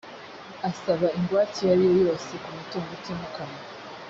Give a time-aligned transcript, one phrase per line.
[0.69, 3.59] asaba ingwate iyo ariyo yose ku mutungo utimukanwa